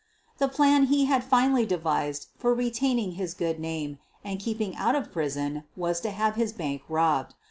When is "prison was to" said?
5.11-6.09